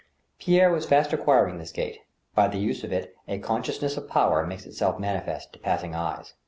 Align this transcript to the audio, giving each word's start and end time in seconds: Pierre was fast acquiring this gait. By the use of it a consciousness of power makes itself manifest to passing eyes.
Pierre 0.39 0.71
was 0.71 0.87
fast 0.87 1.13
acquiring 1.13 1.59
this 1.59 1.71
gait. 1.71 1.99
By 2.33 2.47
the 2.47 2.57
use 2.57 2.83
of 2.83 2.91
it 2.91 3.13
a 3.27 3.37
consciousness 3.37 3.97
of 3.97 4.07
power 4.09 4.43
makes 4.47 4.65
itself 4.65 4.97
manifest 4.97 5.53
to 5.53 5.59
passing 5.59 5.93
eyes. 5.93 6.33